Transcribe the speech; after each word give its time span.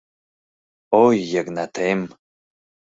Ой, 1.03 1.15
Йыгнатем... 1.31 1.99